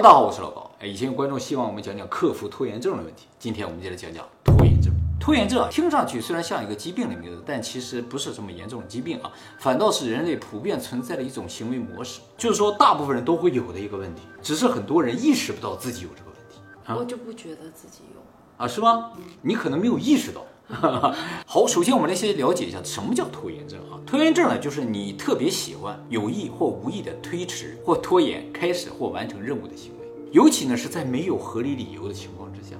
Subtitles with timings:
[0.00, 0.70] 大家好，我是老高。
[0.78, 4.94] 哎，以前有观众希望我们讲讲克服拖延症的问题，今天我们就来讲讲拖延症。
[5.18, 18.22] 拖延症啊，听上去虽然像一个疾病的名字，但其实不是什么严重的疾病啊，反倒是人类普遍存在的一种行为模式，就是说大部分人都会有的一个问题，只是很多人意识不到自己有这个问题啊我就不觉得自己有。
[18.56, 19.10] 啊，是吗？
[19.42, 20.46] 你可能没有意识到。
[21.46, 23.96] 好，首先我们来先了解一下什么叫拖延症啊？
[24.06, 32.76] 拖延症呢，就是你特别喜欢有意或无意的推迟或拖延开始或完成任务的行为，尤其呢是在没有合理理由的情况之下。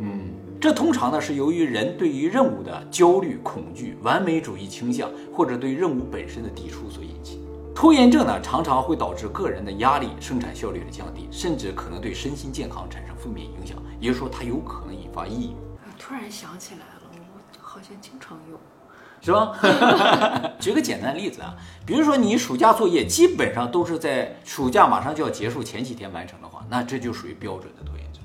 [0.00, 7.38] 嗯，这通常呢是由于人对于任务的焦虑、恐惧、完美主义倾向，或者对任务本身的抵触所引起。
[7.72, 15.54] 拖延症呢常常会导致个人的压力、生产效率的降低，甚至可能对身心健康产生负面影响，也就是说它有可能引发抑郁。
[15.78, 16.99] 啊突然想起来了，我
[17.70, 18.58] 好像经常有。
[19.22, 19.54] 是吧？
[20.58, 28.22] 举个简单的例子啊，比如说你暑假作业基本上都是在暑假马上就要结束前几天完成的话，那这就属于标准的拖延症。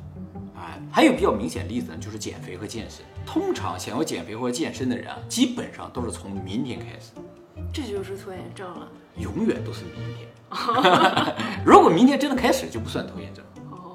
[0.58, 3.06] 哎，还有比较明显的例子呢，就是减肥和健身。
[3.26, 7.12] 通常想要减肥或者健身的人啊，基本上都是从明天开始，
[7.74, 8.88] 这就是拖延症了。
[9.18, 10.30] 永远都是明天。
[11.66, 13.44] 如果明天真的开始，就不算拖延症。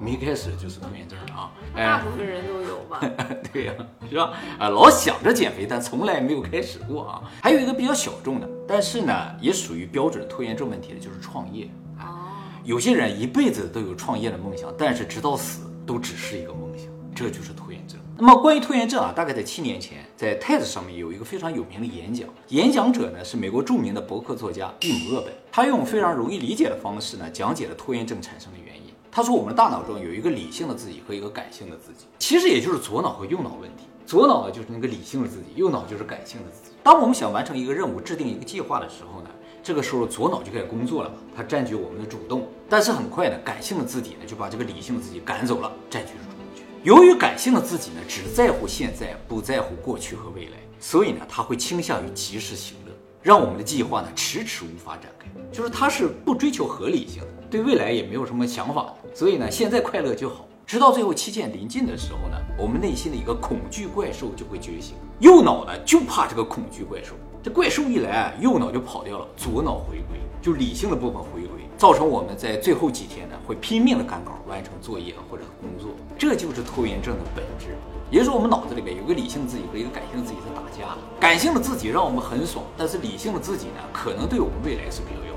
[0.00, 1.52] 没开始就是拖延症啊！
[1.76, 3.00] 大部分人都有吧？
[3.52, 3.74] 对呀、
[4.08, 4.32] 是吧？
[4.58, 7.22] 啊，老想着减肥，但从来没有开始过啊。
[7.42, 9.12] 还有一个比较小众的，但是呢，
[9.42, 11.68] 也属于标准拖延症问题的，就是创业。
[11.98, 12.32] 哦，
[12.64, 18.00] 有些人一辈子都有创业的梦想，但是直到死都只是一个梦想，这就是拖延症。
[18.16, 28.94] 那么关于拖延症啊，大概在七年前，在 TED 上面有一个非常有名的演讲，演讲者呢是美国著名的博客作家蒂姆·厄本，他用非常容易理解的方式呢，讲解了拖延症产生的原因。
[29.12, 33.84] 他说，我们大脑中有一个理性的自己和一个感性的自己，其实也就是左脑和右脑问题。
[34.06, 36.77] 左脑呢就是那个理性的自己，右脑就是感性的自己。
[36.83, 39.30] 当我们想完成一个任务、制定一个计划的时候呢，
[39.62, 42.48] 这个时候左脑就开始工作了嘛，它占据我们的主动。
[42.69, 46.64] 但是很快呢，感性的自己呢就把这个理性的自己赶走了，占据了主动权。
[46.83, 52.92] 由于感性的自己呢只在乎现在，不在乎过去和未来，所以呢，他会倾向于及时行乐，
[53.23, 55.27] 让我们的计划呢迟迟无法展开。
[55.52, 58.94] 就是他是不追求合理性的，对未来也没有什么想法。
[59.12, 60.46] 所以呢，现在快乐就好。
[60.66, 67.16] 直到最后期限临近的时候呢，我们内心的一个恐惧怪兽就会觉醒，右脑呢就怕这个恐惧怪兽。
[67.42, 75.90] 这怪兽一来啊，右脑就跑掉了，左脑回归，就理性的部分回归，造成我们在最后几天呢会拼命的赶稿完成作业或者工作。
[76.16, 77.74] 这就是拖延症的本质。
[78.08, 80.96] 也就是说，我们脑子里边有个理性自己和一个感性自己在打架。
[81.18, 85.30] 感性的自己让我们很爽，但是理性的自己呢，可能对我们未来是比较有。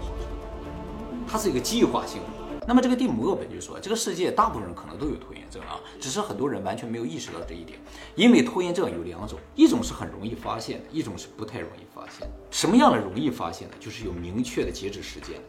[1.33, 2.27] 它是一个计划性的。
[2.67, 7.79] 那么这个蒂姆·厄本就说，这个世界大部分人可能都有拖延症啊，只是很多人完全没有意识到这一点。
[8.13, 12.29] 因为拖延症有两种，一种是很容易发现的，一种是不太容易发现。
[12.51, 13.73] 什么样的容易发现呢？
[13.79, 15.41] 就是有明确的截止时间。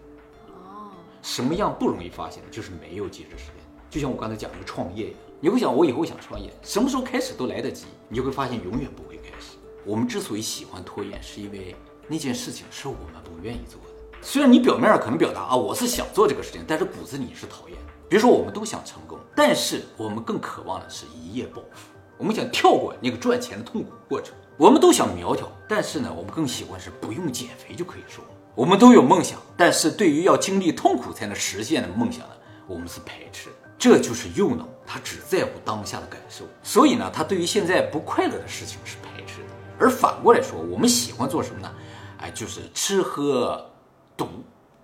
[0.47, 0.89] 哦，
[1.21, 2.49] 什么样不容易发现呢？
[2.51, 3.57] 就是没有截止时间。
[3.91, 9.59] 就像我刚才讲的创业一样，你会想我以后想创业，什么时候开始都来得及，你就会发现永远不会开始。
[9.85, 11.77] 我们之所以喜欢拖延，是因为
[12.09, 13.79] 那件事情是我们不愿意做。
[14.27, 17.77] 虽然你表面上可能表达啊我是想做这个事情，但是骨子里是讨厌。
[18.09, 21.91] 比如说我们都想成功，但是我们更渴望的是一夜暴富。
[22.17, 24.35] 我们想跳过那个赚钱的痛苦过程。
[24.57, 28.23] 我们都想苗条，但是呢，我们更喜欢是不用减肥就可以瘦。
[28.55, 32.35] 我们都有梦想，但是对于要经历痛苦才能实现的梦想呢，
[32.67, 33.51] 我们是排斥。
[33.79, 39.49] 这就是右脑，他只在乎当下的感受，所以呢，他对于现在不快乐的事情是排斥的。
[39.79, 41.71] 而反过来说，我们喜欢做什么呢？
[42.21, 43.71] 哎，就是吃喝。
[44.17, 44.29] 赌、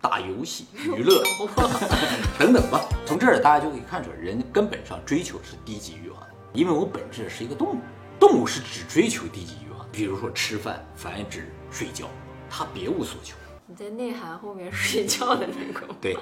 [0.00, 1.22] 打游戏、娱乐
[2.38, 2.80] 等等吧。
[3.06, 6.20] 从这儿大家就可以看出来，人根本上追求是低级欲望，
[6.52, 7.78] 因为我本质是一个动物，
[8.18, 12.06] 动物是只追求低级欲望，比如说吃饭、繁殖、睡觉，
[12.48, 13.36] 它别无所求。
[13.66, 16.16] 你在内涵后面睡觉的那个， 对，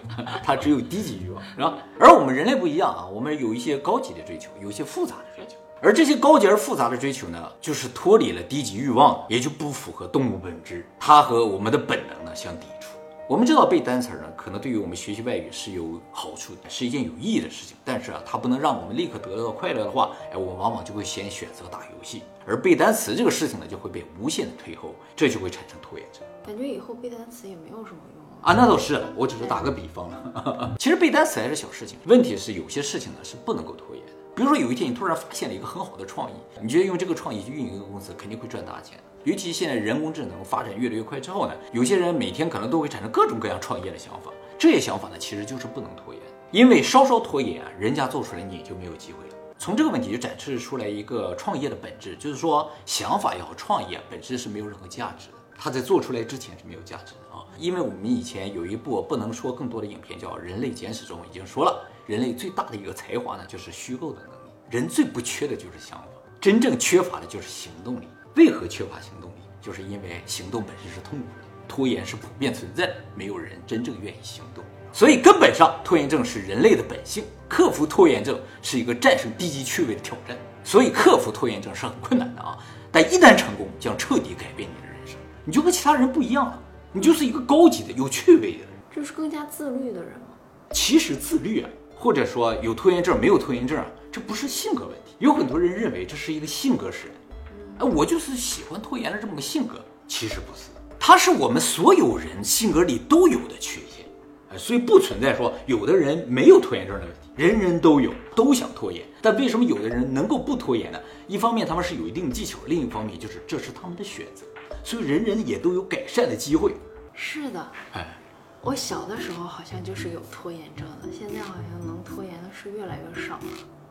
[0.45, 1.79] 它只有低级欲望，是吧？
[1.99, 5.57] 而我们人类不一样啊，我们有一些高级的追求，有一些复杂的追求。
[5.81, 12.98] 而这些高级而复杂的追求呢，就是脱离了低级欲望，也就不符合动物本质，它和我们的本能呢相抵触。
[13.29, 17.77] 我们知道背单词呢，可能对于我们学习外语是有好处的，是一件有意义的事情。
[17.85, 26.23] 但是啊，它不能让我们立刻得到快乐的话，哎，我们往往就会先选择打游戏，而背单词这个事情呢，就会被无限的推后，这就会产生拖延症。
[26.47, 28.39] 感觉以后背单词也没有什么用了。
[28.41, 30.75] 啊，那倒是，我只是打个比方了。
[30.81, 34.13] 其实背单词还是小事情，问题是有些事情呢是不能够拖延的。
[34.39, 38.97] 比如说有一天你突然发现了一个很好的创意，你觉得用这个创意去运营一个公司肯定会赚大钱。
[39.25, 44.31] 尤其现在人工智能发展越来越快之后呢，有些人每天可能都会产生各种各样创业的想法。
[44.57, 49.35] 这些想法呢，其实就是不能拖延，因为稍稍拖延啊，人家做出来你就没有机会了。
[49.59, 55.35] 从这个问题就展示出来一个创业的本质，就是说想法也好，创业本质是没有任何价值的。
[55.59, 64.51] 它在做出来之前是没有价值的啊，因为我们以前有一部不能说更多的影片叫《人类简史》中已经说了，人类最大的一个才华呢，就是虚构的能力。
[64.71, 66.07] 人最不缺的就是想法，
[66.41, 68.09] 真正缺乏的就是行动力。
[68.35, 69.35] 为何缺乏行动力？
[69.61, 74.65] 就是因为行动本身是痛苦的，拖延是普遍存在的，没有人真正愿意行动。
[74.91, 77.25] 所以根本上，拖延症是人类的本性。
[77.47, 80.35] 克服拖延症是一个战胜低级趣味的挑战。
[80.65, 82.57] 所以克服拖延症是很困难的啊！
[82.91, 88.69] 但一旦成功，将彻底改变你的人生，你就和其他人不一样了，你就是一个高级的、有趣味的人。
[88.91, 90.27] 这是更加自律的人吗？
[90.73, 95.15] 其实自律啊，或者说有拖延症没有拖延症啊，这不是性格问题。
[95.19, 104.07] 有很多人认为这是一个性格使然，哎，我就是喜欢拖延的这么个性格，其实不是，它是我们所有人性格里都有的缺陷，
[104.53, 107.19] 哎，所以不存在说有的人没有拖延症的问题。
[107.35, 110.99] 人人都有，都想拖延，但为什么有的人能够不拖延呢？
[111.29, 114.45] 一方面他们是有一定技巧，另一方面就是这是他们的选择，
[114.83, 116.73] 所以人人也都有改善的机会。
[117.15, 118.19] 是的，哎，
[118.63, 123.45] 我小的时候好像就是有拖延症的，现在好像能拖延的是越来越少了，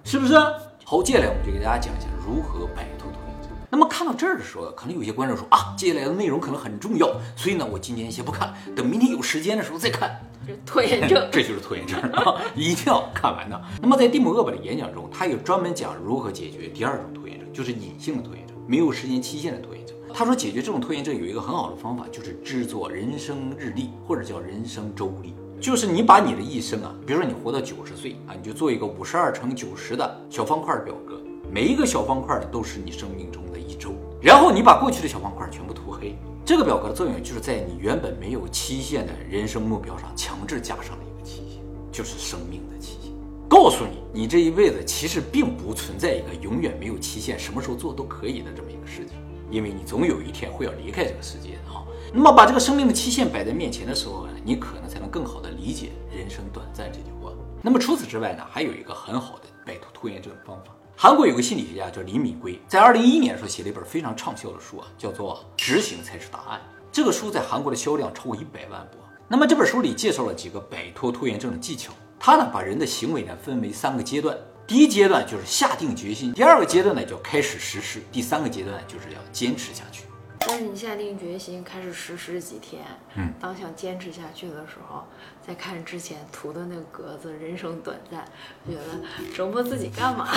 [0.03, 0.35] 是不是？
[0.83, 3.49] 好，接下来我们就给大家讲一下如何摆脱拖延症。
[3.69, 10.19] 那么看到这儿的时候，可能有些观众说啊，接下来的内容可能很重要，所以呢，我今天先不看，等明天有时间的时候再看。
[10.65, 12.39] 拖延症， 这就是拖延症啊！
[12.55, 13.61] 一定要看完的。
[13.81, 19.76] 那么在蒂姆·厄本的演讲中，他有专门讲如何解决第二种拖延症，就是隐性的拖延症，没有时间期限的拖延症。
[20.17, 31.21] 他说，解决这种拖延症有一个很好的方法，就是制作人生日历或者叫人生周历，就是你把你的一生啊，比如说你活到九十岁啊，你就做一个五十二乘九十的小方块表格，
[31.51, 36.15] 每一个小方块呢都是你生命中的一周，然后你把过去的小方块全部涂黑。
[36.43, 41.61] 这个表格的作用就是在你原本没有期限的人生目标上强制加上了一个期限，
[41.91, 43.11] 就是生命的期限，
[43.47, 49.15] 告诉你你这一辈子其实并不存在一个永远没有期限、什么时候做都可以的这么一个事情，
[49.49, 51.83] 因为你总有一天会要离开这个世界啊。
[52.13, 57.31] 那么把这个生命的期限摆在面前的时候啊，你可能才能更好的理解“人生短暂”这句话。
[57.61, 60.71] 那么除此之外呢，还有一个很好的摆脱拖延症的方法。
[60.95, 66.59] 韩国有个心理学家叫李敏圭，在二零一一年的时候写了一本非常畅销的书啊，叫做《执行才是答案》。
[66.91, 68.97] 这个书在韩国的销量超过一百万部。
[69.27, 71.91] 那么这本书里介绍了几个摆脱拖延症的技巧。
[72.19, 74.35] 他呢把人的行为呢分为三个阶段，
[74.67, 80.03] 第一阶段就是下定决心，第二个阶段呢就开始实施，第三个阶段就是要坚持下去。
[80.39, 82.83] 但是你下定决心开始实施几天，
[83.15, 85.03] 嗯，当想坚持下去的时候，
[85.45, 88.23] 再看之前涂的那个格子“人生短暂”，
[88.67, 90.27] 觉得折磨自己干嘛？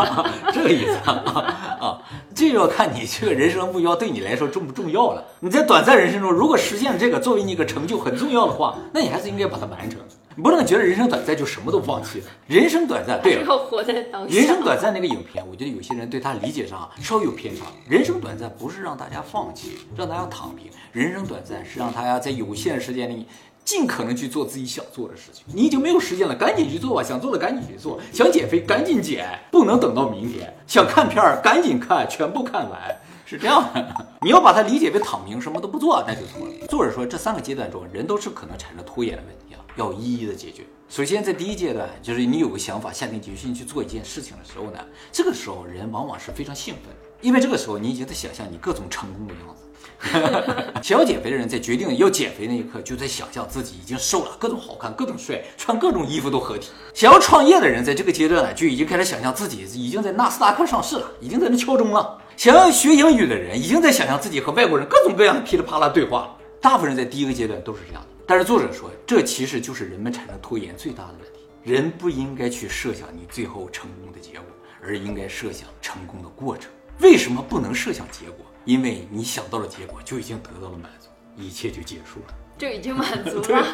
[0.52, 2.00] 这个意思啊，
[2.34, 5.24] 这就要看你这个人生目标对你来说重不重要了。
[5.40, 9.98] 你在短暂人生中，如果实现了这个作为你一个成就很重要的话，那你还是应该把它完成。
[10.38, 12.26] 你不能觉得人生短暂就什么都放弃了。
[12.46, 14.32] 人生短暂，对，要活在当下。
[14.32, 17.64] 人生短暂那个影片，我觉得有些人对他理解上稍有偏差。
[17.88, 20.70] 人生短暂不是让大家放弃，让大家躺平。
[20.92, 23.26] 人生短暂是让大家在有限的时间里，
[23.64, 25.44] 尽可能去做自己想做的事情。
[25.48, 27.02] 你已经没有时间了，赶紧去做吧。
[27.02, 30.54] 想做的赶紧去做，想减肥赶紧减，不能等到明天。
[30.68, 32.78] 想看片儿赶紧看，全部看完，
[33.26, 33.84] 是这样的。
[34.22, 36.66] 你要把它理解为躺平，什么都不做，那就错了。
[36.68, 39.47] 作者说，这三个阶段中，人都是可能产生拖延的问题。
[39.78, 40.64] 要一一的解决。
[40.90, 44.78] 首先，在第一阶段，就是你有个想法，下定决心去做一件事情的时候呢，
[45.12, 46.84] 这个时候人往往是非常兴奋，
[47.20, 49.64] 因为这个时候你已经在想象你各种成功的样子。
[50.82, 56.70] 想要减肥的人在决定要减肥那一刻，就在想象自己已经瘦了，各种好看，各种帅，穿各种衣服都合体。
[56.94, 62.16] 想要创业的人在这个阶段呢，就已经开始想象自己已经在纳斯达克上市了，已经在那敲钟了。
[62.36, 66.36] 想要学英语的人，已经在想象自己和外国人各种各样的噼里啪啦对话了。
[66.60, 68.17] 大部分人在第一个阶段都是这样的。
[68.28, 71.48] 但是作者说，这其实就是人们产生拖延最大的问题。
[71.62, 74.44] 人不应该去设想你最后成功的结果，
[74.82, 76.70] 而应该设想成功的过程。
[77.00, 78.44] 为什么不能设想结果？
[78.66, 81.08] 因为你想到了结果，就已经得到了满足，
[81.38, 83.66] 一切就结束了，就已经满足了。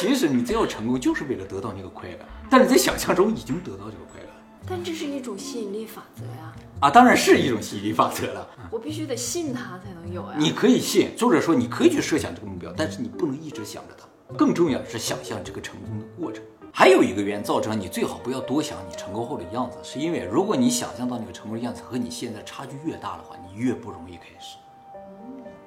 [0.00, 2.26] 其实你最后成功，就是为了得到那个快感。
[2.48, 4.17] 但是在想象中已经得到这个快感。
[4.68, 6.54] 但这是一种吸引力法则呀！
[6.80, 8.46] 啊，当然是一种吸引力法则了。
[8.70, 10.34] 我必须得信它才能有呀。
[10.36, 14.06] 你可以信，作者说你可以去设想这个目标，但是你不能一直想着它。
[14.36, 16.44] 更重要的是想象这个成功的过程。
[16.70, 24.58] 还有一个原因造成你最好不要多想你成功后的样子，是因为如果你想象到那个成功的样子和你现在差距越大的话，你越不容易开始。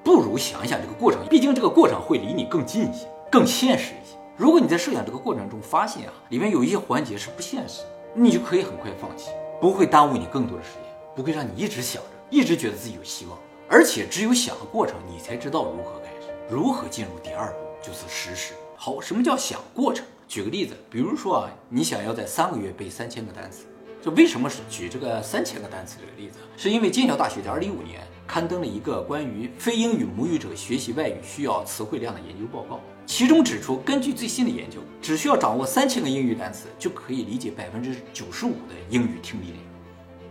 [0.03, 4.15] 不如想一想这个过程，毕竟这个过程会离你更近一些，更现实一些。
[4.37, 7.81] 如果你在设想这个过程中发现啊，里面有一些环节是不现实，
[8.13, 10.83] 你就可以很快放弃，不会耽误你更多的时间，
[11.15, 13.37] 不会让你一直想着，一直觉得自己有希望。
[13.69, 17.57] 而且只有想的过程，你才知道如何开始，如何进入第二步。
[17.81, 20.05] 就是实施好，什么叫想过程？
[20.27, 23.63] 举个例子，比如说啊，你想要在三个月背三千个单词，
[24.03, 26.37] 就为什么是举这个三千个单词这个例子？
[26.57, 28.01] 是因为剑桥大学在二零一五年
[28.33, 39.63] 刊登了一个关于非英语母语者学习外语需要词汇量的研究报告，其中指出，根据最新的研究，只需要掌握三千个英语单词就可以理解百分之九十五的英语听力内容。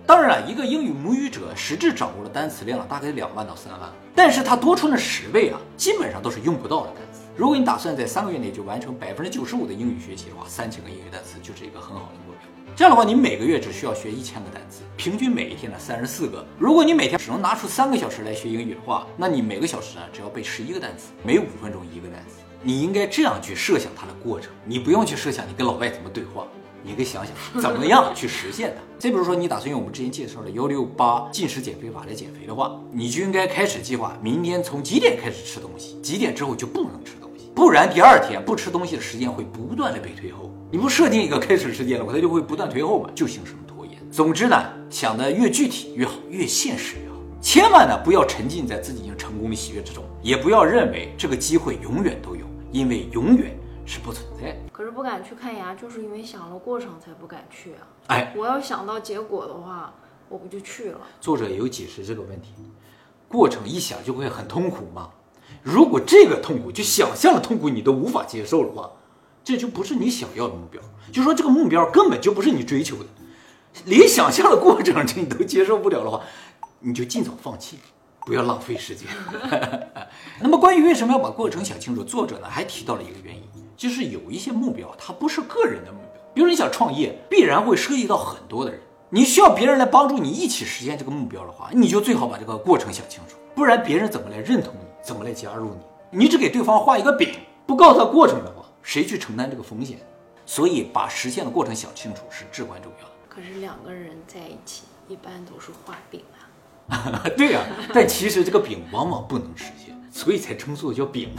[0.07, 7.21] 当然了，一个英语母语者实质掌握的单词量大概两万到三万，但是他多出那十倍啊，基本上都是用不到的单词。
[7.37, 12.41] 如果你打算在三个月内就完成百分之九十五的英语学习的话，三千个英语单词就是一个很好的目标。
[12.77, 16.45] 这样的话，你每个月只需要学一千个单词，平均每一天呢三十四个。
[16.59, 22.37] 如果你每天只能拿出三个小时来学英语的话，那你每个小时呢只要背十一个单词，每五分钟一个单词。
[22.63, 26.47] 你应该这样去设想它的过程，你不用去设想你跟老外怎么对话。
[26.83, 28.81] 你可以想想怎么样去实现它。
[28.99, 40.51] 再比如说，你打算用我们之前介绍的幺六八进食减肥法来减肥的话，你就应该开始计划明天从几点开始吃东西，几点之后就不能吃东西，不然第二天不吃东西的时间会不断的被推后。
[40.71, 43.99] 你不设定一个开始时间的话，它就会不断推后嘛，就形成拖延。
[44.11, 44.57] 总之呢，
[44.89, 47.17] 想的越具体越好，越现实越好。
[47.41, 53.57] 千万呢不要沉浸在自己已经成功的喜悦之中，也不要认为这个机会永远都有，因为永远。
[53.87, 57.83] 是不存在，可是不敢去看牙，就是因为想了过程才不敢去啊。
[58.07, 59.93] 哎，我要想到结果的话，
[60.29, 61.01] 我不就去了？
[61.21, 62.53] 作者也有解释这个问题，
[63.27, 65.11] 过程一想就会很痛苦吗？
[65.63, 68.91] 如果这个痛苦就想象的痛苦你都无法接受的话，
[69.45, 70.81] 这就不是你想要的目标。
[71.13, 73.07] 就说这个目标根本就不是你追求的，
[73.85, 76.21] 连想象的过程你都接受不了的话，
[76.81, 77.79] 你就尽早放弃。
[78.27, 79.09] 不要浪费时间。
[80.41, 83.43] 那么，关于为什么要把过程想清楚，作者呢还提到了一个原因，
[83.77, 86.23] 就是有一些目标它不是个人的目标。
[86.35, 88.79] 比如你想创业，必然会涉及到很多的人，
[89.09, 95.71] 你需要别人来帮助你一起实现这个目标的话，你就最好把这个过程想清楚，不然别人怎么来认同，怎么来加入
[96.11, 96.25] 你？
[96.25, 97.29] 你只给对方画一个饼，
[97.67, 99.99] 不告诉他过程的话，谁去承担这个风险？
[100.45, 103.15] 所以，把实现的过程想清楚是至关重要的。
[103.29, 106.23] 可是两个人在一起，一般都是画饼
[106.89, 107.23] 啊。
[107.37, 107.63] 对呀，
[107.95, 111.31] 但其实这个饼往往不能实现，所以才称作叫饼。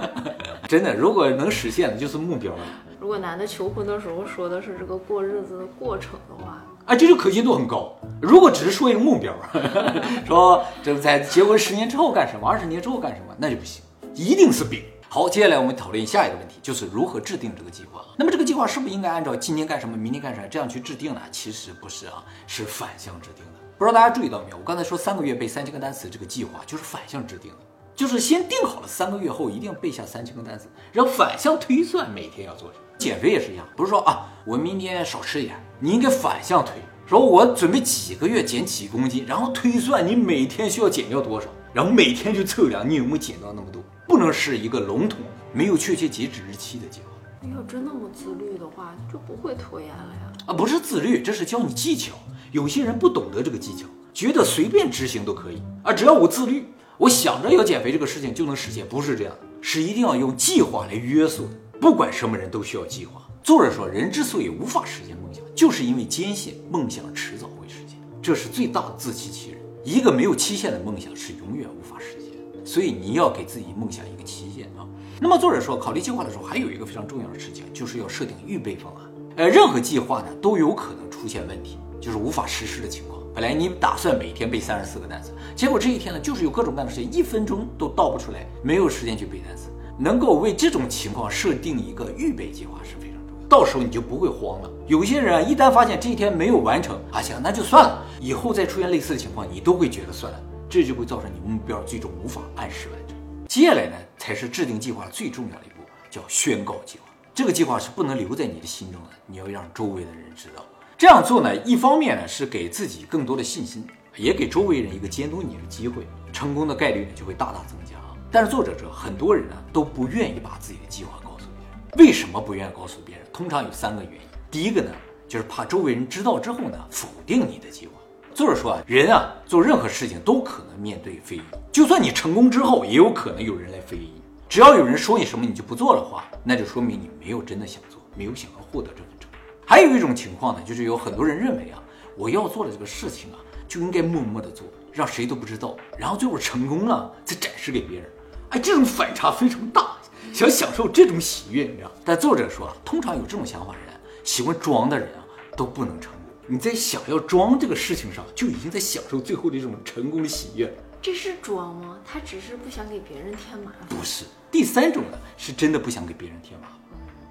[0.66, 2.62] 真的，如果能实现的，就是目标了。
[2.98, 7.92] 如果男的求婚的时候说的是这个过日子的过程的话，啊，这就可信度很高。
[8.22, 9.34] 如果只是说一个目标，
[10.24, 13.82] 说这在结婚十年之后干什么，二十年之后干什么，那就不行，
[14.14, 14.84] 一定是饼。
[15.08, 18.04] 好，接下来我们讨论下一个问题，就是如何制定这个计划。
[18.16, 21.20] 那么这个计划是不是应该按照今天干什么，明天干什么这样去制定呢？
[21.32, 23.58] 其实不是啊，是反向制定的。
[23.76, 24.56] 不知道大家注意到没有？
[24.56, 27.58] 我刚才说三个月背三千个单词这个计划就是反向制定的，
[27.94, 32.85] 就是先定好了三个月后一定要背下三千个单词，然后反向推算每天要做什么。
[32.98, 36.72] 减肥也是一样，不是说啊我明天少吃一点，你应该反向推，
[37.06, 45.18] 说我准备几个月减几公斤，然后推算你每天需要减掉多少，然后每天去测量你有没有减到那么多，不能是一个笼统
[45.52, 47.06] 没有确切截止日期的计划。
[47.54, 50.32] 要真那么自律的话，就不会拖延了呀。
[50.46, 52.12] 啊，不是自律，这是教你技巧。
[52.50, 56.64] 有些人不懂得这个技巧，觉得随便执行都可以啊，只要我自律，
[56.98, 61.50] 我想着要减肥这个事情就能实现，不是这样，是一定要用计划来约束的。
[61.80, 63.22] 不管什么人都需要计划。
[63.42, 69.60] 作者说，人之所以无法实现梦想，就是因为坚信梦想迟早会实现，这是最大的自欺欺人。
[69.84, 72.32] 一个没有期限的梦想是永远无法实现，
[72.64, 74.86] 所以你要给自己梦想一个期限啊。
[75.20, 79.04] 那么作者说，考虑计划的时候还有一个非常重要的事情，就是要设定预备方案。
[79.36, 81.78] 呃，任何计划呢都有可能出现问题。
[81.98, 83.20] 就是无法实施的情况。
[83.34, 89.70] 本来你打算每天背三十四个单词，结果这一天呢，就是有各种各样的事情，一分钟都倒不出来，没有时间去背单词。
[89.98, 94.70] 能够为这种情况设定一个预备计划是非常重要，到时候你就不会慌了。
[94.86, 103.16] 有些人啊，一旦发现这一天没有完成，啊行，那就算了，以后再出现类似的情况，你都会觉得算了，这就会造成你目标最终无法按时完成。
[103.48, 107.04] 接下来呢，才是制定计划最重要的一步，叫宣告计划。
[107.34, 110.62] 这个计划是不能留在你的心中的，你要让周围的人知道。
[110.98, 113.86] 这样做呢，一方面呢是给自己更多的信心，
[114.16, 117.95] 也给周围人一个监督你的机会，成功的概率呢就会大大增加。
[118.30, 122.06] 但是作者说，很多人呢都不愿意把自己的计划告诉别人。
[122.06, 123.24] 为什么不愿意告诉别人？
[123.32, 124.20] 通常有三个原因。
[124.50, 124.90] 第一个呢，
[125.28, 127.92] 就是怕周围人知道之后呢否定你的计划。
[128.34, 131.42] 作者说啊，人啊做任何事情都可能面对非议，
[131.72, 134.12] 就算你成功之后，也有可能有人来非议。
[134.48, 139.40] 只要有人说你什么你就不做的话，那就说明你没有真的想做，没有想要获得这份成功。
[139.64, 141.82] 还有一种情况呢，就是有很多人认为啊，
[142.16, 148.08] 我要做的这个事情啊，就应该默默的做，让谁都不知道，然后最后成功了再展示给别人。
[148.56, 149.98] 哎，这种反差非常大，
[150.32, 151.92] 想享受这种喜悦，你知道？
[152.02, 153.88] 但作者说啊，通常有这种想法的人，
[154.24, 155.20] 喜欢装的人啊，
[155.54, 156.22] 都不能成功。
[156.46, 160.74] 你在想要装这个事情上，就已经在享受最后的这种成功的喜悦。
[161.02, 161.98] 这是装吗？
[162.02, 163.86] 他只是不想给别人添麻烦。
[163.90, 166.78] 不是，第三种呢，是真的不想给别人添麻烦。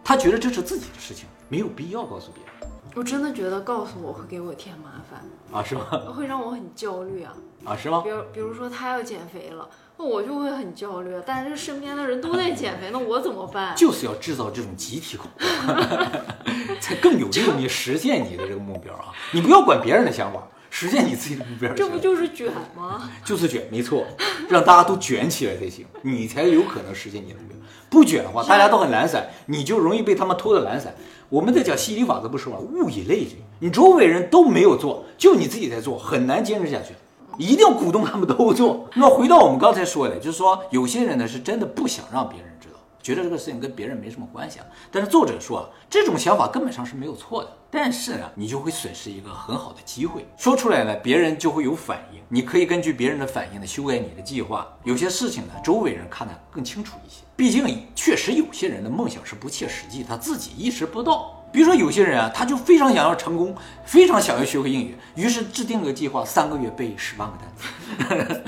[0.04, 2.72] 他觉得这是自己的事情，没有必要告诉别人。
[2.94, 5.84] 我真的觉得告诉我会给我添麻烦，啊，是吗？
[6.16, 7.34] 会让我很焦虑啊。
[7.66, 8.10] 啊，是吗比？
[8.10, 9.68] 如比如说他要减肥了，
[9.98, 11.12] 那我就会很焦虑。
[11.26, 13.76] 但是身边的人都在减肥，那我怎么办？
[13.76, 15.76] 就是要制造这种集体恐慌，
[16.80, 19.12] 才更有利于你实现你的这个目标啊！
[19.34, 21.90] 你不要管别人的想法，实现你自己的目标这。
[21.90, 23.10] 不就是卷吗？
[23.26, 24.06] 就是卷，没错，
[24.48, 27.58] 让大家都卷起来才行，你才有可能实现你的目标。
[27.90, 30.94] 不卷的话，大家都很懒散，你就容易被他们拖的懒散。
[31.30, 32.58] 我们在讲吸引力法则，不是吗？
[32.58, 36.94] 物以类聚，你周围人都没有做，就你自己在做，很难坚持下去。
[37.38, 38.90] 一定要鼓动他们都做。
[38.96, 44.66] 那么回到我们刚才说的，就是说有些人呢是真的不想让别人知道，觉得这个事情跟别人没什么关系啊。
[44.92, 50.26] 但是作者说啊，这种想法根本上是没有错的，但是呢，你就会损失一个很好的机会。
[50.38, 54.68] 说出来呢，别人就会有反应，你可以根据别人的反应呢修改你的计划。
[54.84, 57.22] 有些事情呢，周围人看得更清楚一些。
[57.36, 61.35] 毕竟确实有些人的梦想是不切实际，他自己意识不到。
[61.56, 68.42] 比如说有些人啊，他就非常想要成功，非常想要学会英语，于是制定了个计划，三个月背十万个单词。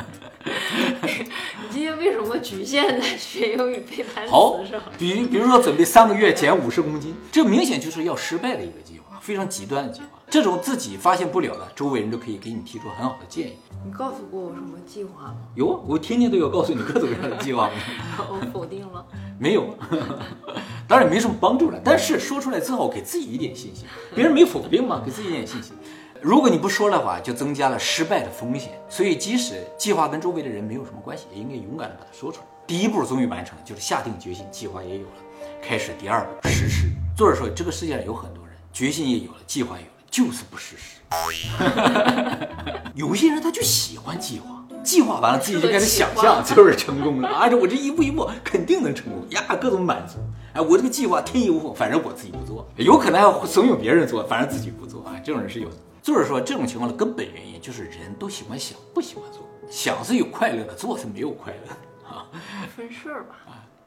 [0.44, 10.08] 你今天为什么局限在学英语背单好词上？， 比比如说准备三个月减五十公斤，这明显就是要失败的一个计划，非常极端的计划。
[10.30, 13.54] 这种自己发现不了的，周围人都可以给你提出很好的建议。
[13.86, 15.36] 你告诉过我什么计划吗？
[15.56, 17.70] 有啊，我天天都要告诉你各种各样的计划。
[18.30, 19.06] 我否定了。
[19.40, 19.78] 没有，
[20.88, 21.80] 当然没什么帮助了。
[21.84, 23.86] 但是说出来之后，给自己一点信心。
[24.16, 25.74] 别人没否定嘛，给自己一点信心。
[26.22, 28.72] 如果你不说的话，就增加了失败的风险。
[28.90, 32.46] 所以，即使计划跟周围的人没有什么关系，也应该勇敢的把它说出来。
[32.66, 35.14] 第一步终于完成了，就是下定决心，计划也有了，
[35.62, 36.88] 开始第二步实施。
[37.16, 40.98] 作者说，这个世界上有很多人，决心也有了，计划也有了，就是不实施。
[42.96, 47.30] 有些人他就喜欢计划，计划完了自己就开始想象，就是成功了。
[47.30, 50.16] 而且我这一步一步肯定能成功呀，各种满足。
[50.58, 55.14] 哎，我这个计划天衣无缝，反正我自己不做，有可能还怂恿别人做，反正自己不做啊。
[55.24, 55.76] 这种人是有的。
[56.02, 59.48] 就是说，这种情况的根本原因就是人都喜欢想，不喜欢做。
[59.70, 62.26] 想是有快乐的，做是没有快乐的啊。
[62.76, 63.36] 分事儿吧。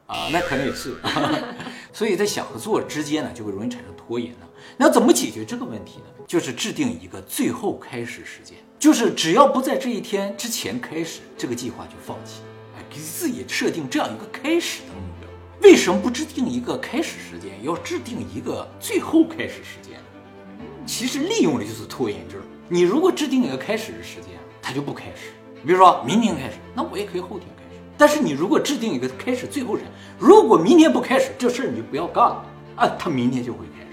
[0.07, 0.95] 啊，那可能也是，
[1.91, 4.47] 所以在想和做之间呢，就会容易产生拖延呢。
[4.77, 6.23] 那怎么解决这个问题呢？
[6.25, 12.43] 就是制定一个最后开始时间，就是只要不在这一天之前开始，这个计划就放弃。
[12.77, 15.10] 哎，给自己设定这样一个开始的目标。
[15.61, 19.99] 为什么不制定一个开始时间，要制定一个最后开始时间？
[20.87, 22.41] 其实利用的就是拖延症。
[22.67, 25.33] 你如果制定一个开始的时间，它就不开始。
[25.63, 27.79] 比如说明天开始，那我也可以后天开始。
[27.95, 29.85] 但是你如果制定一个开始最后人，
[30.17, 32.43] 如果明天不开始，这事儿你就不要干了
[32.75, 33.90] 啊，他明天就会开始。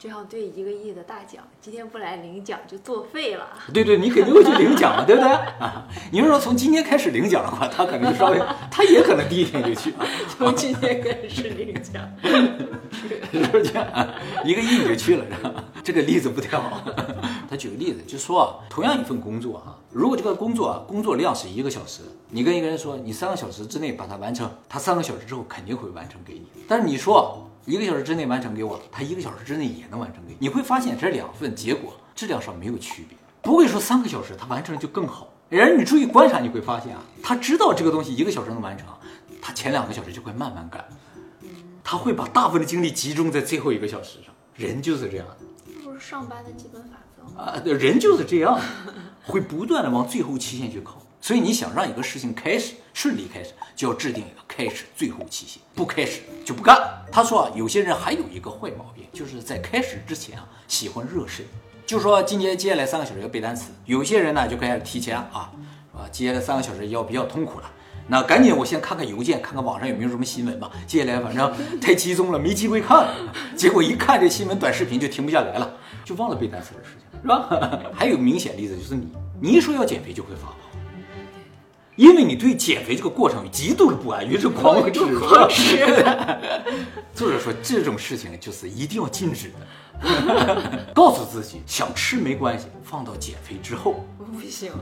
[0.00, 3.46] 就像对一个亿的大奖，今天不来领奖就作废了。
[3.70, 5.30] 对对，你肯定会去领奖嘛，对不对？
[5.30, 8.40] 啊， 你是说从今天开始领奖的话，他可能就稍微，
[8.72, 10.06] 他也可能第一天就去啊，
[10.38, 13.86] 从今天开始领奖，是不是这样？
[13.92, 14.08] 啊
[14.42, 15.64] 一个亿你就去了，是吧？
[15.84, 16.80] 这个例子不太好。
[17.50, 26.46] 他举个例子，就说啊，同样一份工作啊、如果这个工作啊工作量是一个小时，你跟一个人说你三个小时之内把它完成，他三个小时之后肯定会完成给你。
[26.66, 35.32] 但是你说一个小时之内完成给我，他一个小时之内也能完成给你，你会发现这两份结果质量上没有区别，不会说三个小时他完成就更好。
[35.48, 38.86] 然而你注意观察，你会发现啊，他知道这个东西一个小时能完成，
[39.42, 40.84] 他前两个小时就会慢慢干，
[41.82, 44.34] 他会把大部分的精力集中在最后一个小时上。
[44.56, 45.36] 人就是这样的。
[45.66, 47.42] 这不是上班的基本法则吗？
[47.42, 48.60] 啊，人就是这样，
[49.24, 51.00] 会不断的往最后期限去靠。
[51.20, 56.76] 所以你想让一个事情开始顺利开始，就要制定一个开始最后期限，不开始就不干。
[57.12, 61.44] 他说啊，有些人还有一个坏毛病，就是在开始之前啊喜欢热身，
[61.86, 65.52] 就说今天接下来三个小时要背单词，有些人呢就开始提前啊，
[65.92, 67.70] 啊，接下来三个小时要比较痛苦了。
[68.08, 70.68] 那赶紧，我先看看邮件，看看网上有没有什么新闻吧。
[70.84, 73.06] 接下来反正太集中了，没机会看。
[73.54, 77.78] 结果一看这新闻短视频就停不下来了，就忘了背单词的事情，是吧？
[77.94, 79.08] 还有明显例子就是你，
[79.40, 80.56] 你一说要减肥就会发胖，
[82.00, 85.18] 因为你对减肥这个过程有极度的不安，于是狂吃。
[85.18, 85.86] 狂吃
[87.14, 89.52] 作者说这种事情就是一定要禁止
[90.00, 94.06] 的， 告诉自己想吃没关系，放到减肥之后。
[94.16, 94.72] 不行，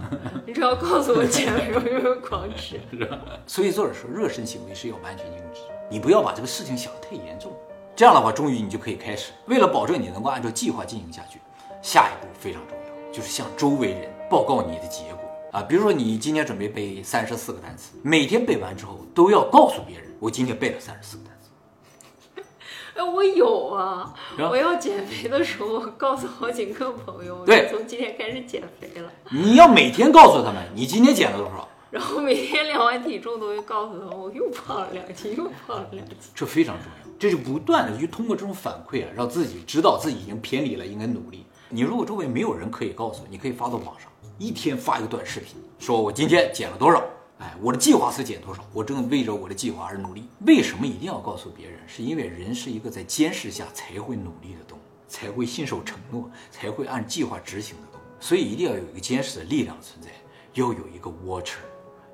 [0.46, 2.78] 你只要告诉我减肥，我就会狂吃。
[2.96, 3.18] 是吧？
[3.48, 7.50] 所以作者说，热身行为是要完全禁止，你不要把这个事情想得太严重。
[7.96, 9.32] 这样的话，终于你就可以开始。
[9.46, 11.40] 为了保证你能够按照计划进行下去，
[11.82, 15.17] 下一步非常重要，就是向周围人报告你的结果
[15.52, 15.62] 啊。
[15.62, 22.42] 比如说，你今天准备背三十四个单词，每天背完之后都要告诉别人，我今天背了三十四个单词。
[22.98, 24.12] 哎，我有啊！
[24.50, 29.10] 我要减肥的时候，我告诉好几个朋友，对从今天开始减肥了。
[29.30, 36.16] 你要每天告诉他们，你今天减了多少，然后每天量完体重都会告诉他们我又胖了两斤，又胖了两斤。
[36.34, 41.44] 这非常重要，这就不断的就通过这种反馈啊，让自己知道自己已经偏离了，应该努力。
[41.70, 47.04] 你如果周围没有人可以告诉你，可以发到网上，一天发一个短视频，说我今天减了多少，
[47.40, 50.26] 哎，我的计划是减多少，我正为着我的计划而努力。
[50.46, 51.78] 为什么一定要告诉别人？
[51.86, 58.04] 是因为人是一个在监视下才会努力的动物，才会信守承诺，才会按计划执行的动物。
[58.18, 60.08] 所以一定要有一个监视的力量存在，
[60.54, 61.58] 要有一个 watcher，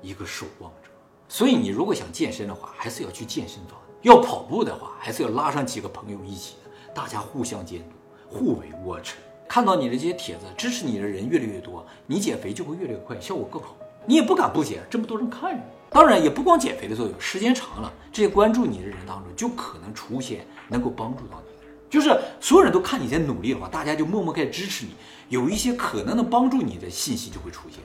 [0.01, 0.89] 一个守望者。
[1.29, 6.55] 所以你如果想健身的话，还是要去健身房；要跑步的话，还是要拉上几个朋友一起，
[6.93, 7.95] 大家互相监督，
[8.37, 9.15] 互为 watcher。
[9.47, 13.75] 看到你的这些帖子，支持你的人越来越多，你减肥就会越来越快，效果更好。
[14.05, 15.63] 你也不敢不减，这么多人看着。
[15.89, 21.55] 当然，也不光减肥的作用，时间长了，这些关注你的人当中，就可能出现能够帮助到你。
[21.89, 22.09] 就是
[22.41, 24.91] 所有人都看你在努力的话，大家就默默开始支持你，
[25.29, 27.79] 有一些可能能帮助你的信息就会出现。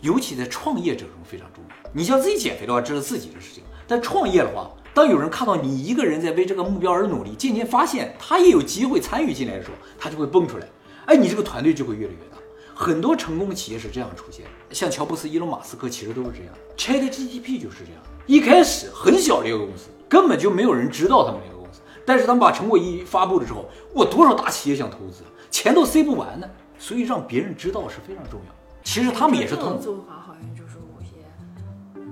[0.00, 1.90] 尤其在创业者中非常重要。
[1.92, 10.68] 你像自己减肥的话，这是自己的事情；但创业的话，当有人看到你一个人在为这个目标而努力，渐渐发现他也有机会参与进来的时候，他就会蹦出来。
[11.08, 12.36] 哎，你这个团队就会越来越大。
[12.74, 16.54] 很多成功的企业是这样出现的，像乔布斯、伊隆马斯克其实都是这样。
[16.76, 21.80] ChatGPT 就是这样，一开始很小的一个公司，根本就没有人知道他们这个公司。
[22.04, 26.46] 但是他们把成果一发布了之后，哇，多少大企业想投资，钱都塞不完呢。
[26.78, 28.54] 所以让别人知道是非常重要。
[28.84, 31.16] 其实他们也是通做法，好像就是某些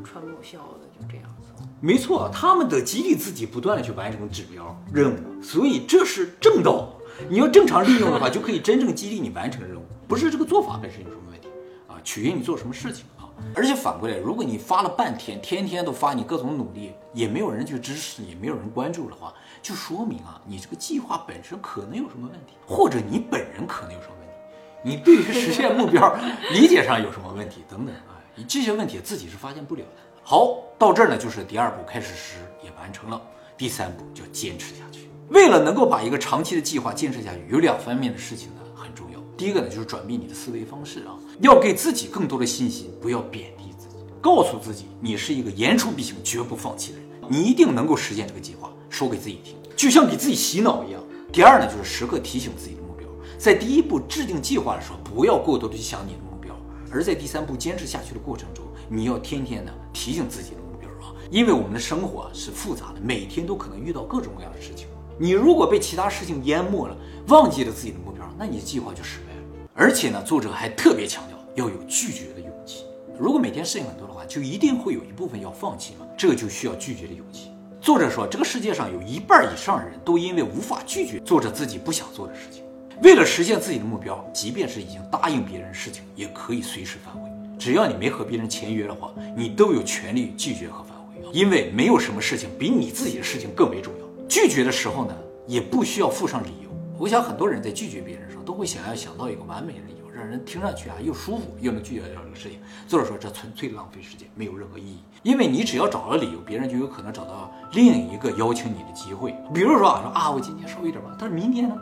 [0.02, 1.64] 传某校的就这样做。
[1.80, 6.95] 没错，他们得激励自己不断的去完成指标任务，所以这是正道。
[7.28, 11.48] 你要正常利用的话，就可以真正激励你完成任务，不是这个做法本身有什么问题
[11.88, 13.24] 啊，取决于你做什么事情啊。
[13.54, 24.34] 而且反过来，如果你发了半天，天天都发你各种努力，也没有人去支持，也没有人关注的话，就说明啊，你这个计划本身可能有什么问题，或者你本人可能有什么问题，
[24.82, 26.14] 你对于实现目标
[26.52, 30.02] 理解上有什么问题等等啊，你这些问题自己是发现不了的。
[30.22, 33.20] 好，到这儿呢，就是第二步开始时也完成了，
[33.56, 34.95] 第三步就坚持下去。
[35.28, 39.20] 为了能够把一个长期的计划坚持下去，有两方面的事情呢很重要。
[39.36, 48.72] 第一个呢，就是转变你的思维方式啊，要给自己更多的信心，不要贬低自己，告诉自己你是一个言出必行、绝不放弃的人，你一定能够实现这个计划。
[48.88, 51.02] 说给自己听，就像给自己洗脑一样。
[51.32, 56.56] 第二呢，就是时刻提醒自己的目标，在第一步制定计划的时候，不要过多的去想你的目标，
[56.90, 64.86] 而在第三步坚持下去的过程中，你要天天的提醒自己的目标啊，因为我们的生活是复杂的，每天都可能遇到各种各样的事情。
[65.18, 66.96] 你如果被其他事情淹没了，
[67.28, 69.68] 忘记了自己的目标，那你的计划就失败了。
[69.74, 72.84] 而且呢，作者还特别强调要有拒绝的勇气。
[73.18, 77.50] 如果每天事情很多的话，就一定会有一部分要放弃嘛，这就需要拒绝的勇气。
[77.80, 82.62] 作者说，这个世界上有一半以上人都因为无法拒绝做着自己不想做的事情。
[83.02, 87.30] 为了实现自己的目标，即便是已经答应别人的事情，也可以随时反悔。
[87.58, 94.05] 只要你没和别人签约的话，你都有权利拒绝和反悔，因为没有什么事情比你自己的事情更为重要。
[94.28, 95.14] 拒绝的时候呢，
[95.46, 96.70] 也不需要附上理由。
[96.98, 102.58] 我想很多人在拒绝别人的时候，都会想要想到一个完美的理由，让人听上去啊又舒服又能拒绝掉这个事情。
[102.88, 104.98] 作者说这纯粹浪费时间，没有任何意义。
[105.22, 109.34] 因为你只要找了理由，别人就有可能找到另一个邀请你的机会。
[109.52, 111.76] 比如说啊，说啊我今天稍微有点忙，但是明天呢，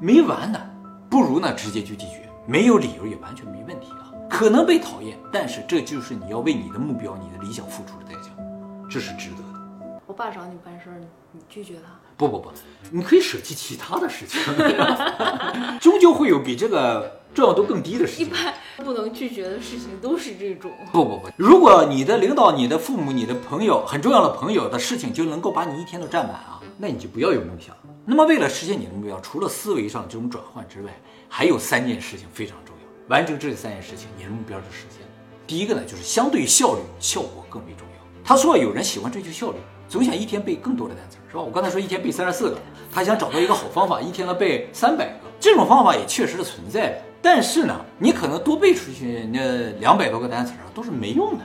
[0.00, 0.58] 没完呢，
[1.10, 4.10] 不如呢直接就拒绝，没有理由也完全没问题啊。
[4.28, 8.30] 可能被讨厌，但是这就是你要为你的目标、你的理想付出的代价，
[8.90, 9.55] 这是值得的。
[10.06, 11.00] 我爸找你办事儿，
[11.32, 11.98] 你拒绝他？
[12.16, 12.50] 不不不，
[12.92, 14.40] 你可以舍弃其他的事情，
[15.80, 18.26] 终究会有比这个重要度更低的事情。
[18.26, 20.70] 一般不能拒绝的事情都是这种。
[20.92, 27.76] 不不不，如果你的领导、你的父母、你的朋友很重要的朋友的事情就能够把你一天都占满啊，那你就不要有梦想。
[28.04, 30.90] 那么为了实现你的目标，除了思维上这种转换之外，
[31.28, 32.82] 还有三件事情非常重要。
[33.08, 35.08] 完成这三件事情，你的目标就实现了。
[35.46, 38.22] 第一个呢，就是相对于效率，效果更为重要。
[38.24, 39.58] 他说有人喜欢追求效率。
[39.88, 41.40] 总想一天背更多的单词，是吧？
[41.40, 42.58] 我刚才说一天背三十四个，
[42.92, 45.14] 他想找到一个好方法，一天能背三百个。
[45.38, 51.44] 这种方法也确实是存在，但是呢，你可能多背出去那两百多个单词啊，都是没用的，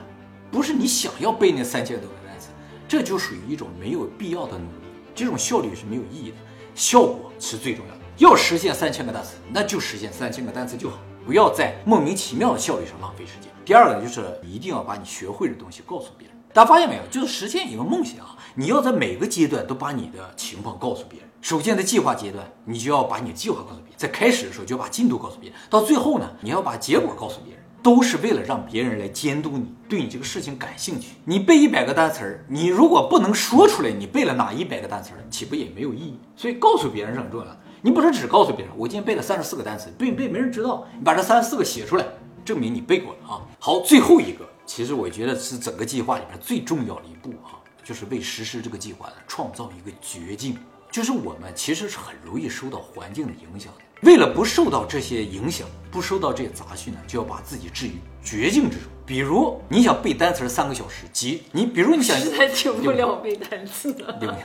[0.50, 2.48] 不是你想要背那三千多个单词，
[2.88, 6.36] 这就属于一种没有必要的努力，这种效率是没有意义的，
[6.74, 8.00] 效果是最重要的。
[8.18, 13.50] 要实现三千个单词，那就实现三千个单词就好，不要在莫名其妙的效率上浪费时间。
[13.64, 16.31] 第二个呢，就是一定要把你学会的东西告诉别人。
[16.54, 17.02] 大家发现没有？
[17.10, 18.18] 就是实现一个梦想，
[18.54, 21.28] 你要在每个阶段都把你的情况告诉别人。
[21.40, 31.14] 首先在计划阶段，你就要把你的计划告诉别人；在开始的时候就要把进度告诉别人；到最后呢，你要把结果告诉别人，都是为了让别人来监督你，对你这个事情感兴趣。
[31.24, 36.18] 你背一百个单词儿，你如果不能说出来你背了哪一百个单词儿，岂不也没有意义？
[36.36, 37.58] 所以告诉别人是很重要的。
[37.80, 40.86] 你不能只告诉别人，我今天背了三十四个单词，背背没人知道。
[40.98, 42.04] 你把这三十四个写出来，
[42.44, 43.40] 证明你背过了啊。
[43.58, 44.46] 好，最后一个。
[44.66, 50.58] 其实我觉得是整个计划里面最重要的一步啊，就是为实施这个计划呢创造一个绝境。
[50.90, 58.88] 就是我们其实是很容易受到环境的影响的，为了不受到这些影响，不受到这些杂讯呢，就要把自己置于绝境之中。
[59.06, 64.44] 比如你想背单词三个小时，急你比如你想实在 听不了背单词了，对不对？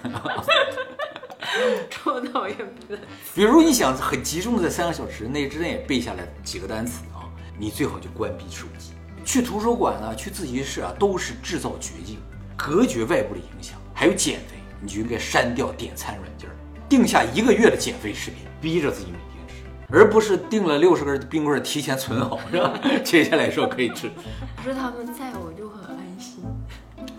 [1.90, 3.08] 超讨厌背单词。
[3.36, 7.28] 比如你想很集中的在三个小时内之内背下来几个单词啊，
[7.60, 8.94] 你最好就关闭手机，
[9.28, 12.18] 去图书馆啊，去自习室啊，都是制造绝境，
[12.56, 13.78] 隔绝外部的影响。
[13.94, 14.56] 还有减肥。
[14.80, 16.48] 你就应该删掉点餐软件，
[16.88, 22.80] 定下一个月的减肥视频，逼着自己每天吃，而不是定了六十根冰棍提前存好，是吧？
[23.04, 24.12] 接下来说可以吃。
[24.56, 26.44] 不是他们在我就很安心，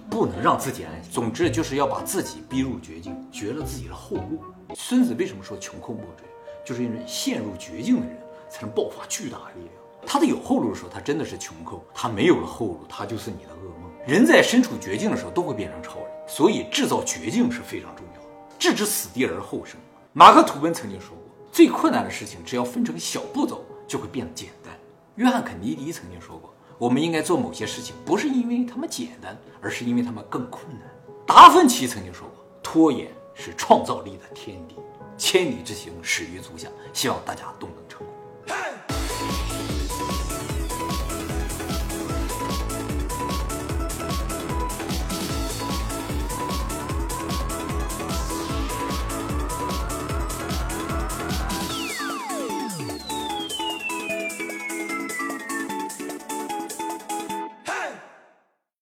[0.08, 1.10] 不能让自己安心。
[1.10, 4.40] 总之就是要把自己逼入绝境，绝了自己的后路。
[4.76, 6.28] 孙子为什么说穷寇莫追？
[6.64, 8.16] 就是因为陷入绝境的人
[8.48, 9.74] 才能爆发巨大的力量。
[10.10, 13.90] 他在有后路的时候，他真的是穷寇；他没有了后路，他就是你的噩梦。
[14.06, 16.06] 人在身处绝境的时候，都会变成超人。
[16.26, 19.78] 所以制造绝境是非常重要的，置之死地而后生。
[20.14, 24.72] 马克吐温曾经说过，最困难的事情只要分成小步骤，就会变得简单。
[25.16, 30.88] 约翰肯尼迪曾经说过，我们应该做某些事情，不是因为他们简单，而是因为他们更困难。
[31.26, 34.76] 达芬奇曾经说过，拖延是创造力的天敌。
[35.18, 36.66] 千里之行，始于足下。
[36.94, 38.06] 希望大家都能成。